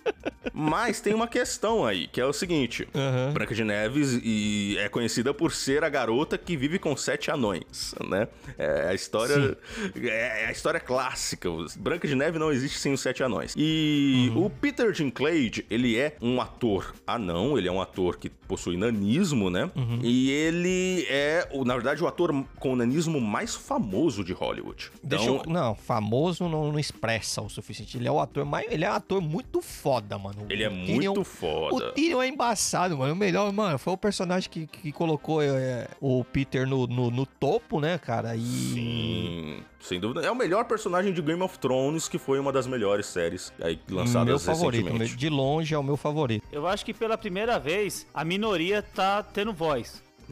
Mas 0.61 1.01
tem 1.01 1.13
uma 1.13 1.27
questão 1.27 1.85
aí, 1.85 2.07
que 2.07 2.21
é 2.21 2.25
o 2.25 2.33
seguinte: 2.33 2.87
Uhum. 2.93 3.33
Branca 3.33 3.55
de 3.55 3.63
Neves 3.63 4.19
e 4.23 4.75
é 4.79 4.87
conhecida 4.89 5.33
por 5.33 5.51
ser 5.51 5.83
a 5.83 5.89
garota 5.89 6.37
que 6.37 6.55
vive 6.55 6.77
com 6.77 6.95
sete 6.95 7.31
anões, 7.31 7.95
né? 8.07 8.27
É 8.57 8.89
a 8.89 8.93
história, 8.93 9.57
é 9.95 10.45
a 10.47 10.51
história 10.51 10.79
clássica. 10.79 11.49
Branca 11.77 12.07
de 12.07 12.15
Neve 12.15 12.37
não 12.37 12.51
existe 12.51 12.77
sem 12.79 12.93
os 12.93 13.01
sete 13.01 13.23
anões. 13.23 13.53
E 13.57 14.31
o 14.35 14.49
Peter 14.49 14.91
Dinklage, 14.91 15.65
ele 15.69 15.97
é 15.97 16.15
um 16.21 16.39
ator 16.41 16.93
anão, 17.05 17.57
ele 17.57 17.67
é 17.67 17.71
um 17.71 17.81
ator 17.81 18.17
que 18.17 18.29
possui 18.29 18.77
nanismo, 18.77 19.49
né? 19.49 19.69
E 20.01 20.29
ele 20.31 21.05
é, 21.09 21.47
o- 21.51 21.63
na 21.65 21.73
verdade, 21.73 22.03
o 22.03 22.07
ator 22.07 22.31
com 22.57 22.75
nanismo 22.75 23.19
mais 23.19 23.55
famoso 23.55 24.23
de 24.23 24.33
Hollywood. 24.33 24.91
Deixa 25.03 25.23
Então, 25.25 25.41
eu, 25.45 25.51
não, 25.51 25.75
famoso 25.75 26.47
não, 26.47 26.71
não 26.71 26.79
expressa 26.79 27.41
o 27.41 27.49
suficiente. 27.49 27.97
Ele 27.97 28.07
é 28.07 28.11
o 28.11 28.19
ator 28.19 28.45
mais. 28.45 28.69
Ele 28.71 28.85
é 28.85 28.91
um 28.91 28.95
ator 28.95 29.21
muito 29.21 29.61
foda, 29.61 30.17
mano. 30.17 30.45
Ele 30.51 30.63
é 30.63 30.67
O 30.67 30.71
Tyrion- 30.71 30.93
muito 31.13 31.23
foda. 31.23 31.75
O 31.75 31.91
Tyrion 31.93 32.21
é 32.21 32.27
embaçado, 32.27 32.97
mano. 32.97 33.13
O 33.13 33.15
melhor, 33.15 33.51
mano, 33.53 33.77
foi 33.77 33.93
o 33.93 33.97
personagem 33.97 34.49
que, 34.49 34.67
que 34.67 34.91
colocou 34.91 35.41
é, 35.41 35.87
o 35.99 36.23
Peter 36.23 36.67
no, 36.67 36.85
no, 36.87 37.09
no 37.11 37.25
topo, 37.25 37.79
né, 37.79 37.97
cara? 37.97 38.35
E. 38.35 38.41
Sim, 38.41 39.63
sem 39.79 39.99
dúvida. 39.99 40.25
É 40.25 40.31
o 40.31 40.35
melhor 40.35 40.65
personagem 40.65 41.13
de 41.13 41.21
Game 41.21 41.41
of 41.41 41.57
Thrones, 41.59 42.07
que 42.07 42.17
foi 42.17 42.39
uma 42.39 42.51
das 42.51 42.67
melhores 42.67 43.05
séries 43.05 43.51
aí 43.61 43.79
lançadas 43.89 44.27
meu 44.27 44.39
favorito. 44.39 44.83
recentemente. 44.85 45.15
De 45.15 45.29
longe 45.29 45.73
é 45.73 45.77
o 45.77 45.83
meu 45.83 45.97
favorito. 45.97 46.45
Eu 46.51 46.67
acho 46.67 46.85
que 46.85 46.93
pela 46.93 47.17
primeira 47.17 47.57
vez 47.59 48.05
a 48.13 48.23
minoria 48.25 48.81
tá 48.81 49.23
tendo 49.23 49.53
voz. 49.53 50.01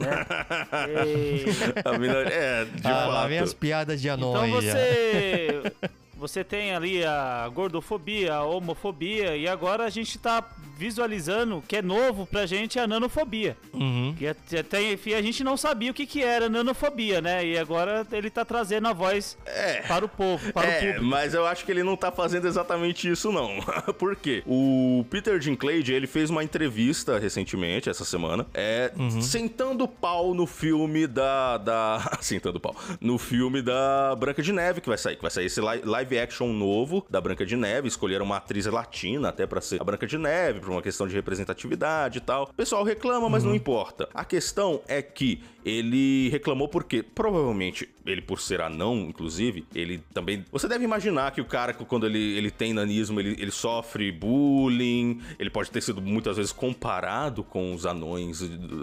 A 1.84 1.98
minoria- 1.98 2.32
é, 2.32 2.64
de 2.64 2.86
ah, 2.86 3.06
lá 3.06 3.26
vem 3.26 3.38
as 3.38 3.50
fato. 3.50 3.58
piadas 3.60 4.00
de 4.00 4.08
anão 4.08 4.30
Então 4.46 4.50
você. 4.60 5.62
Você 6.20 6.44
tem 6.44 6.74
ali 6.74 7.02
a 7.04 7.48
gordofobia, 7.52 8.34
a 8.34 8.44
homofobia, 8.44 9.36
e 9.36 9.48
agora 9.48 9.84
a 9.84 9.90
gente 9.90 10.18
tá 10.18 10.44
visualizando 10.76 11.62
que 11.68 11.76
é 11.76 11.82
novo 11.82 12.26
pra 12.26 12.46
gente 12.46 12.78
a 12.78 12.86
nanofobia. 12.86 13.56
Uhum. 13.72 14.14
Que 14.18 14.56
até 14.56 14.92
enfim, 14.92 15.12
a 15.14 15.20
gente 15.22 15.44
não 15.44 15.56
sabia 15.56 15.90
o 15.90 15.94
que, 15.94 16.06
que 16.06 16.22
era 16.22 16.48
nanofobia, 16.48 17.20
né? 17.20 17.44
E 17.46 17.58
agora 17.58 18.06
ele 18.12 18.30
tá 18.30 18.44
trazendo 18.44 18.88
a 18.88 18.92
voz 18.92 19.36
para 19.86 20.04
o 20.04 20.08
povo, 20.08 20.52
para 20.52 20.66
o 20.68 20.70
É, 20.70 20.80
público. 20.80 21.04
mas 21.04 21.34
eu 21.34 21.46
acho 21.46 21.64
que 21.64 21.70
ele 21.70 21.82
não 21.82 21.96
tá 21.96 22.10
fazendo 22.10 22.46
exatamente 22.46 23.10
isso, 23.10 23.30
não. 23.30 23.60
Por 23.98 24.16
quê? 24.16 24.42
O 24.46 25.04
Peter 25.10 25.38
Dinklage, 25.38 25.92
ele 25.92 26.06
fez 26.06 26.30
uma 26.30 26.42
entrevista 26.42 27.18
recentemente, 27.18 27.88
essa 27.90 28.04
semana, 28.04 28.46
é, 28.54 28.90
Uhum. 28.96 29.20
sentando 29.22 29.86
pau 29.86 30.34
no 30.34 30.46
filme 30.46 31.06
da, 31.06 31.58
da... 31.58 32.16
sentando 32.20 32.58
pau. 32.58 32.74
No 33.00 33.18
filme 33.18 33.62
da 33.62 34.14
Branca 34.16 34.42
de 34.42 34.52
Neve, 34.52 34.80
que 34.80 34.88
vai 34.88 34.98
sair. 34.98 35.16
Que 35.16 35.22
vai 35.22 35.30
sair 35.30 35.46
esse 35.46 35.60
li- 35.60 35.82
live 36.10 36.18
action 36.18 36.48
novo 36.52 37.06
da 37.08 37.20
Branca 37.20 37.46
de 37.46 37.56
Neve. 37.56 37.86
Escolheram 37.88 38.24
uma 38.24 38.36
atriz 38.38 38.66
latina 38.66 39.28
até 39.28 39.46
pra 39.46 39.60
ser 39.60 39.80
a 39.80 39.84
Branca 39.84 40.06
de 40.06 40.18
Neve, 40.18 40.60
por 40.60 40.70
uma 40.70 40.82
questão 40.82 41.06
de 41.06 41.14
representatividade 41.14 42.18
e 42.18 42.20
tal. 42.20 42.44
O 42.44 42.54
pessoal 42.54 42.82
reclama, 42.84 43.28
mas 43.28 43.42
Uhum. 43.44 43.50
não 43.50 43.56
importa. 43.56 44.08
A 44.12 44.24
questão 44.24 44.80
é 44.88 45.00
que 45.00 45.40
ele 45.64 46.28
reclamou 46.30 46.68
porque, 46.68 47.02
provavelmente, 47.02 47.88
ele 48.06 48.22
por 48.22 48.40
ser 48.40 48.60
anão, 48.62 48.96
inclusive, 49.08 49.64
ele 49.74 50.02
também... 50.12 50.42
Você 50.50 50.66
deve 50.66 50.84
imaginar 50.84 51.30
que 51.32 51.40
o 51.40 51.44
cara, 51.44 51.74
quando 51.74 52.06
ele, 52.06 52.18
ele 52.36 52.50
tem 52.50 52.72
nanismo, 52.72 53.20
ele, 53.20 53.36
ele 53.38 53.50
sofre 53.50 54.10
bullying, 54.10 55.20
ele 55.38 55.50
pode 55.50 55.70
ter 55.70 55.82
sido 55.82 56.00
muitas 56.00 56.36
vezes 56.38 56.50
comparado 56.50 57.44
com 57.44 57.74
os 57.74 57.84
anões 57.84 58.40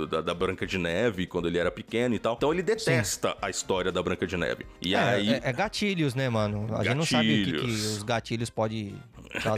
da, 0.07 0.21
da 0.21 0.33
Branca 0.35 0.67
de 0.67 0.77
Neve, 0.77 1.25
quando 1.25 1.47
ele 1.47 1.57
era 1.57 1.71
pequeno 1.71 2.13
e 2.13 2.19
tal. 2.19 2.35
Então 2.35 2.53
ele 2.53 2.61
detesta 2.61 3.35
a 3.41 3.49
história 3.49 3.91
da 3.91 4.01
Branca 4.03 4.27
de 4.27 4.37
Neve. 4.37 4.65
E 4.79 4.93
É, 4.93 4.99
aí... 4.99 5.29
é, 5.33 5.41
é 5.45 5.53
gatilhos, 5.53 6.13
né, 6.13 6.29
mano? 6.29 6.67
A 6.77 6.83
gente 6.83 6.95
não 6.95 7.05
sabe 7.17 7.41
o 7.41 7.45
que, 7.45 7.51
que 7.51 7.65
os 7.65 8.03
gatilhos 8.03 8.49
podem 8.49 8.95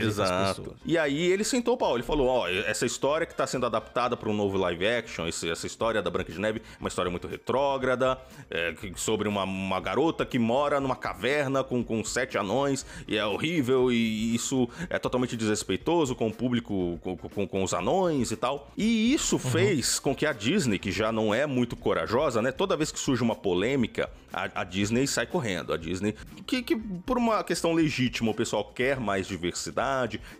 Exato. 0.06 0.62
pessoas. 0.62 0.78
E 0.84 0.96
aí 0.98 1.26
ele 1.30 1.44
sentou 1.44 1.74
o 1.74 1.76
pau. 1.76 1.94
Ele 1.94 2.02
falou: 2.02 2.26
Ó, 2.28 2.48
essa 2.48 2.86
história 2.86 3.26
que 3.26 3.34
tá 3.34 3.46
sendo 3.46 3.66
adaptada 3.66 4.16
para 4.16 4.28
um 4.28 4.34
novo 4.34 4.56
live 4.58 4.86
action, 4.86 5.26
esse- 5.26 5.48
essa 5.50 5.66
história 5.66 6.02
da 6.02 6.10
Branca 6.10 6.32
de 6.32 6.38
Neve, 6.40 6.60
é 6.60 6.80
uma 6.80 6.88
história 6.88 7.10
muito 7.10 7.26
retrógrada, 7.28 8.18
é, 8.50 8.72
que- 8.72 8.92
sobre 8.96 9.28
uma, 9.28 9.44
uma 9.44 9.80
garota 9.80 10.24
que 10.24 10.38
mora 10.38 10.80
numa 10.80 10.96
caverna 10.96 11.62
com, 11.64 11.82
com 11.84 12.02
sete 12.04 12.36
anões, 12.38 12.84
e 13.06 13.16
é 13.16 13.24
horrível, 13.24 13.90
e 13.92 14.34
isso 14.34 14.68
é 14.88 14.98
totalmente 14.98 15.36
desrespeitoso 15.36 16.14
com 16.14 16.28
o 16.28 16.32
público, 16.32 16.98
com, 17.02 17.16
com- 17.16 17.46
com 17.46 17.62
os 17.64 17.74
anões 17.74 18.30
e 18.30 18.36
tal. 18.36 18.70
E 18.76 19.12
isso 19.14 19.38
fez 19.38 19.98
com 19.98 20.14
que 20.14 20.26
a 20.26 20.32
Disney, 20.32 20.78
que 20.78 20.90
já 20.92 21.10
não 21.12 21.34
é 21.34 21.46
muito 21.46 21.76
corajosa, 21.76 22.40
né? 22.42 22.52
Toda 22.52 22.76
vez 22.76 22.90
que 22.92 22.98
surge 22.98 23.22
uma 23.22 23.34
polêmica, 23.34 24.10
a, 24.32 24.60
a 24.60 24.64
Disney 24.64 25.06
sai 25.06 25.26
correndo. 25.26 25.72
A 25.72 25.76
Disney, 25.76 26.14
que, 26.46 26.62
que 26.62 26.76
por 26.76 27.16
uma 27.18 27.42
questão 27.44 27.72
legítima, 27.72 28.30
o 28.30 28.34
pessoal 28.34 28.64
quer 28.64 28.98
mais 29.00 29.26
diversidade, 29.26 29.69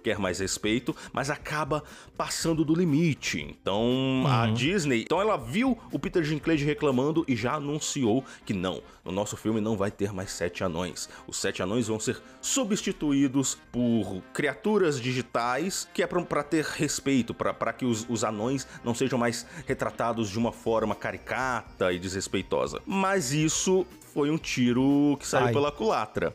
quer 0.03 0.19
mais 0.19 0.39
respeito, 0.41 0.95
mas 1.13 1.31
acaba 1.31 1.83
passando 2.17 2.65
do 2.65 2.75
limite. 2.75 3.41
Então, 3.41 4.25
a 4.27 4.47
Disney, 4.47 5.03
então 5.03 5.21
ela 5.21 5.37
viu 5.37 5.79
o 5.93 5.99
Peter 5.99 6.23
Dinklage 6.23 6.65
reclamando 6.65 7.25
e 7.29 7.37
já 7.37 7.55
anunciou 7.55 8.25
que 8.45 8.53
não, 8.53 8.83
no 9.05 9.13
nosso 9.13 9.37
filme 9.37 9.61
não 9.61 9.77
vai 9.77 9.91
ter 9.91 10.13
mais 10.13 10.31
sete 10.33 10.65
anões. 10.65 11.09
Os 11.27 11.37
sete 11.37 11.63
anões 11.63 11.89
vão 11.89 12.01
ser 12.01 12.21
substituídos 12.41 13.57
por 13.71 14.23
criaturas 14.33 15.01
digitais, 15.01 15.89
que 15.95 16.03
é 16.03 16.07
pra, 16.07 16.21
pra 16.23 16.43
ter 16.43 16.65
respeito, 16.65 17.33
pra 17.33 17.53
pra 17.53 17.73
que 17.73 17.85
os, 17.85 18.07
os 18.09 18.25
anões 18.25 18.67
não 18.85 18.95
sejam 18.95 19.19
mais 19.19 19.47
retratados 19.67 20.31
de 20.31 20.39
uma 20.39 20.53
forma 20.53 20.95
caricata 20.95 21.93
e 21.93 21.99
desrespeitosa. 21.99 22.81
Mas 22.87 23.33
isso 23.33 23.87
foi 24.15 24.31
um 24.31 24.39
tiro 24.39 25.17
que 25.19 25.27
saiu 25.27 25.47
Ai. 25.47 25.53
pela 25.53 25.71
culatra. 25.71 26.35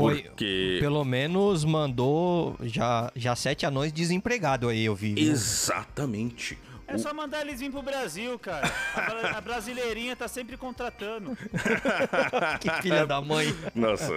Foi, 0.00 0.22
Porque... 0.22 0.78
pelo 0.80 1.04
menos 1.04 1.64
mandou 1.64 2.56
já, 2.62 3.10
já 3.14 3.36
sete 3.36 3.66
anões 3.66 3.92
desempregados 3.92 4.70
aí, 4.70 4.84
eu 4.84 4.94
vi. 4.94 5.14
viu? 5.14 5.32
Exatamente. 5.32 6.58
É 6.92 6.98
só 6.98 7.14
mandar 7.14 7.42
eles 7.42 7.60
vir 7.60 7.70
pro 7.70 7.82
Brasil, 7.82 8.36
cara. 8.36 8.68
A, 8.96 9.38
a 9.38 9.40
brasileirinha 9.40 10.16
tá 10.16 10.26
sempre 10.26 10.56
contratando. 10.56 11.38
Que 12.60 12.70
filha 12.82 13.06
da 13.06 13.20
mãe. 13.20 13.54
Nossa, 13.74 14.12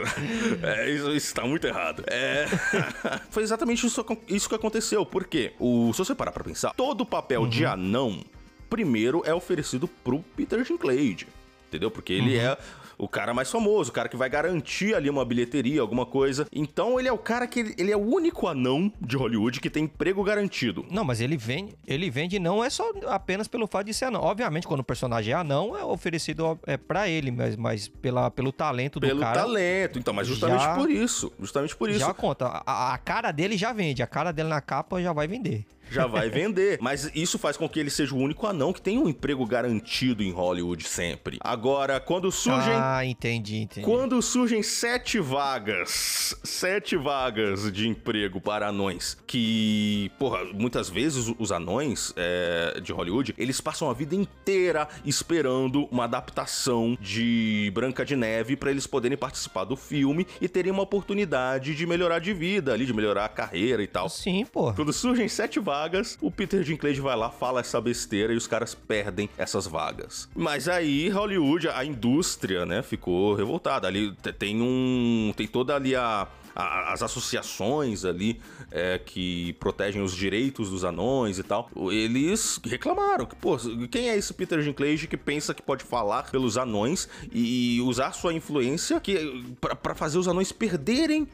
é, 0.63 0.89
isso, 0.89 1.11
isso 1.11 1.33
tá 1.35 1.43
muito 1.43 1.67
errado. 1.67 2.03
É, 2.07 2.47
foi 3.29 3.43
exatamente 3.43 3.85
isso, 3.85 4.03
isso 4.27 4.49
que 4.49 4.55
aconteceu. 4.55 5.05
Porque, 5.05 5.53
o, 5.59 5.93
se 5.93 5.99
você 5.99 6.15
parar 6.15 6.31
pra 6.31 6.43
pensar, 6.43 6.73
todo 6.73 7.01
o 7.01 7.05
papel 7.05 7.45
de 7.45 7.65
anão, 7.65 8.23
primeiro 8.69 9.21
é 9.25 9.33
oferecido 9.33 9.87
pro 9.87 10.19
Peter 10.35 10.63
Dinklage. 10.63 11.27
Entendeu? 11.67 11.91
Porque 11.91 12.13
ele 12.13 12.37
é 12.37 12.57
o 12.97 13.07
cara 13.07 13.33
mais 13.33 13.49
famoso, 13.51 13.89
o 13.89 13.93
cara 13.93 14.07
que 14.09 14.15
vai 14.17 14.29
garantir 14.29 14.95
ali 14.95 15.09
uma 15.09 15.25
bilheteria, 15.25 15.81
alguma 15.81 16.05
coisa. 16.05 16.47
Então 16.51 16.99
ele 16.99 17.07
é 17.07 17.11
o 17.13 17.17
cara 17.17 17.47
que 17.47 17.59
ele, 17.59 17.75
ele 17.77 17.91
é 17.91 17.97
o 17.97 18.01
único 18.01 18.47
anão 18.47 18.91
de 19.01 19.15
Hollywood 19.17 19.59
que 19.59 19.69
tem 19.69 19.83
emprego 19.85 20.23
garantido. 20.23 20.85
Não, 20.89 21.03
mas 21.03 21.21
ele 21.21 21.37
vende, 21.37 21.75
ele 21.87 22.09
vende 22.09 22.39
não 22.39 22.63
é 22.63 22.69
só 22.69 22.91
apenas 23.07 23.47
pelo 23.47 23.67
fato 23.67 23.85
de 23.87 23.93
ser 23.93 24.05
anão. 24.05 24.21
Obviamente, 24.21 24.67
quando 24.67 24.81
o 24.81 24.83
personagem 24.83 25.33
é 25.33 25.37
anão, 25.37 25.77
é 25.77 25.83
oferecido 25.83 26.59
é, 26.65 26.77
para 26.77 27.07
ele, 27.07 27.31
mas, 27.31 27.55
mas 27.55 27.87
pela, 27.87 28.29
pelo 28.31 28.51
talento 28.51 28.99
do 28.99 29.07
Pelo 29.07 29.19
cara. 29.21 29.41
talento. 29.41 29.99
Então, 29.99 30.13
mas 30.13 30.27
justamente 30.27 30.61
já- 30.61 30.75
por 30.75 30.89
isso. 30.89 31.31
Justamente 31.39 31.75
por 31.75 31.89
isso. 31.89 31.99
Já 31.99 32.13
conta. 32.13 32.47
A, 32.65 32.93
a 32.93 32.97
cara 32.97 33.31
dele 33.31 33.57
já 33.57 33.73
vende, 33.73 34.01
a 34.03 34.07
cara 34.07 34.31
dele 34.31 34.49
na 34.49 34.61
capa 34.61 35.01
já 35.01 35.11
vai 35.13 35.27
vender. 35.27 35.65
Já 35.89 36.07
vai 36.07 36.29
vender. 36.29 36.77
Mas 36.81 37.09
isso 37.13 37.37
faz 37.37 37.57
com 37.57 37.67
que 37.67 37.79
ele 37.79 37.89
seja 37.89 38.13
o 38.13 38.17
único 38.17 38.47
anão 38.47 38.73
que 38.73 38.81
tem 38.81 38.97
um 38.97 39.07
emprego 39.07 39.45
garantido 39.45 40.23
em 40.23 40.31
Hollywood 40.31 40.87
sempre. 40.87 41.37
Agora, 41.41 41.99
quando 41.99 42.31
surgem. 42.31 42.73
Ah, 42.73 43.05
entendi, 43.05 43.57
entendi. 43.57 43.85
Quando 43.85 44.21
surgem 44.21 44.63
sete 44.63 45.19
vagas, 45.19 46.35
sete 46.43 46.95
vagas 46.95 47.71
de 47.71 47.87
emprego 47.87 48.41
para 48.41 48.67
anões, 48.67 49.17
que, 49.27 50.11
porra, 50.17 50.43
muitas 50.53 50.89
vezes 50.89 51.33
os 51.37 51.51
anões 51.51 52.13
é, 52.15 52.79
de 52.81 52.91
Hollywood, 52.91 53.33
eles 53.37 53.61
passam 53.61 53.89
a 53.89 53.93
vida 53.93 54.15
inteira 54.15 54.87
esperando 55.05 55.87
uma 55.91 56.05
adaptação 56.05 56.97
de 56.99 57.71
Branca 57.73 58.05
de 58.05 58.15
Neve 58.15 58.55
para 58.55 58.71
eles 58.71 58.87
poderem 58.87 59.17
participar 59.17 59.63
do 59.63 59.75
filme 59.75 60.25
e 60.41 60.47
terem 60.47 60.71
uma 60.71 60.83
oportunidade 60.83 61.75
de 61.75 61.85
melhorar 61.85 62.19
de 62.19 62.33
vida 62.33 62.73
ali, 62.73 62.85
de 62.85 62.93
melhorar 62.93 63.25
a 63.25 63.29
carreira 63.29 63.83
e 63.83 63.87
tal. 63.87 64.09
Sim, 64.09 64.45
pô. 64.45 64.73
Quando 64.73 64.91
surgem 64.93 65.27
sete 65.27 65.59
vagas, 65.59 65.72
o 66.21 66.29
Peter 66.31 66.61
Dinklage 66.63 67.01
vai 67.01 67.15
lá, 67.15 67.29
fala 67.29 67.59
essa 67.61 67.79
besteira 67.81 68.33
e 68.33 68.37
os 68.37 68.47
caras 68.47 68.75
perdem 68.75 69.29
essas 69.37 69.65
vagas. 69.67 70.29
Mas 70.35 70.67
aí, 70.67 71.09
Hollywood, 71.09 71.67
a 71.69 71.83
indústria, 71.83 72.65
né, 72.65 72.81
ficou 72.81 73.33
revoltada. 73.33 73.87
Ali 73.87 74.11
te- 74.21 74.31
tem 74.33 74.61
um. 74.61 75.33
Tem 75.35 75.47
toda 75.47 75.75
ali 75.75 75.95
a. 75.95 76.27
a- 76.55 76.93
As 76.93 77.01
associações 77.01 78.05
ali 78.05 78.39
é, 78.71 78.99
que 78.99 79.53
protegem 79.53 80.01
os 80.01 80.15
direitos 80.15 80.69
dos 80.69 80.83
anões 80.83 81.37
e 81.39 81.43
tal, 81.43 81.69
eles 81.91 82.59
reclamaram 82.63 83.25
que, 83.25 83.35
pô, 83.35 83.57
quem 83.89 84.09
é 84.09 84.17
esse 84.17 84.33
Peter 84.33 84.59
Dinklage 84.61 85.07
que 85.07 85.17
pensa 85.17 85.53
que 85.53 85.61
pode 85.61 85.83
falar 85.83 86.29
pelos 86.31 86.57
anões 86.57 87.07
e 87.31 87.79
usar 87.81 88.11
sua 88.13 88.33
influência 88.33 88.99
que 88.99 89.43
pra 89.81 89.95
fazer 89.95 90.17
os 90.17 90.27
anões 90.27 90.51
perderem 90.51 91.27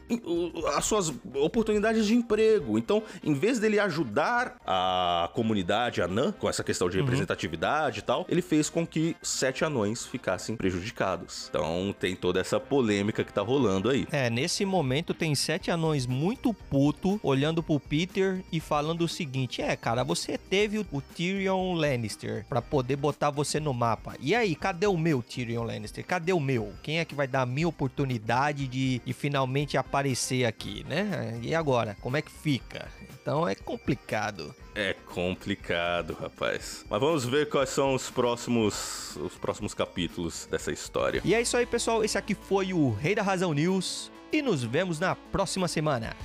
as 0.76 0.86
suas 0.86 1.14
oportunidades 1.36 2.06
de 2.06 2.16
emprego. 2.16 2.78
Então, 2.78 3.02
em 3.24 3.34
vez 3.34 3.60
dele 3.60 3.80
ajudar 3.80 4.58
a 4.66 5.30
comunidade 5.34 6.02
anã 6.02 6.32
com 6.32 6.50
essa 6.50 6.64
questão 6.64 6.90
de 6.90 6.98
representatividade 6.98 8.00
e 8.00 8.02
tal, 8.02 8.26
ele 8.30 8.42
fez 8.42 8.70
com 8.70 8.86
que 8.86 9.16
sete 9.22 9.64
anões 9.66 10.06
ficassem 10.06 10.56
prejudicados. 10.56 11.48
Então, 11.50 11.94
tem 12.00 12.16
toda 12.16 12.40
essa 12.40 12.60
polêmica 12.60 13.24
que 13.24 13.34
tá 13.34 13.42
rolando 13.42 13.90
aí. 13.90 14.08
É, 14.12 14.30
nesse 14.30 14.66
momento 14.66 15.09
enquanto 15.10 15.14
tem 15.14 15.34
sete 15.36 15.72
anões 15.72 16.06
muito 16.06 16.54
puto 16.54 17.20
olhando 17.24 17.64
pro 17.64 17.80
Peter 17.80 18.44
e 18.52 18.60
falando 18.60 19.02
o 19.02 19.08
seguinte: 19.08 19.62
É, 19.62 19.76
cara, 19.76 20.04
você 20.04 20.38
teve 20.38 20.80
o 20.80 21.02
Tyrion 21.02 21.74
Lannister 21.74 22.46
para 22.48 22.62
poder 22.62 22.96
botar 22.96 23.30
você 23.30 23.60
no 23.60 23.74
mapa. 23.74 24.16
E 24.20 24.36
aí, 24.36 24.56
cadê 24.56 24.88
o 24.88 24.98
meu 24.98 25.22
Tyrion 25.22 25.64
Lannister? 25.64 26.06
Cadê 26.06 26.34
o 26.34 26.40
meu? 26.40 26.74
Quem 26.84 27.00
é 27.00 27.06
que 27.06 27.16
vai 27.16 27.28
dar 27.28 27.42
a 27.42 27.46
minha 27.46 27.68
oportunidade 27.68 28.68
de, 28.68 29.02
de 29.04 29.14
finalmente 29.14 29.78
aparecer 29.78 30.46
aqui, 30.46 30.86
né? 30.88 31.40
E 31.42 31.56
agora, 31.56 31.98
como 32.02 32.18
é 32.18 32.22
que 32.22 32.32
fica? 32.32 32.88
Então 33.22 33.48
é 33.48 33.56
complicado. 33.56 34.54
É 34.76 34.94
complicado, 34.94 36.14
rapaz. 36.14 36.86
Mas 36.90 37.00
vamos 37.00 37.26
ver 37.26 37.50
quais 37.50 37.70
são 37.70 37.94
os 37.94 38.10
próximos 38.10 39.16
os 39.18 39.36
próximos 39.36 39.74
capítulos 39.74 40.48
dessa 40.50 40.72
história. 40.72 41.22
E 41.26 41.34
é 41.34 41.42
isso 41.42 41.58
aí, 41.58 41.66
pessoal. 41.66 42.04
Esse 42.04 42.18
aqui 42.18 42.36
foi 42.36 42.74
o 42.74 42.92
Rei 42.92 43.16
da 43.16 43.24
Razão 43.24 43.54
News 43.54 44.12
e 44.32 44.42
nos 44.42 44.64
vemos 44.64 45.00
na 45.00 45.16
próxima 45.16 45.68
semana. 45.68 46.16